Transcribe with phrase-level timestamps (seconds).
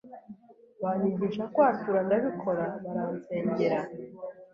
[0.83, 3.79] banyigisha kwatura ndabikora baransengera,